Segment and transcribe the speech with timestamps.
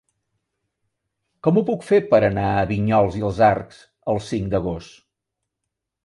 [1.47, 3.83] Com ho puc fer per anar a Vinyols i els Arcs
[4.15, 4.97] el cinc d'agost?